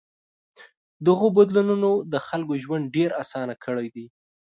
[1.07, 4.05] دغو بدلونونو د خلکو ژوند ډېر آسان کړی دی.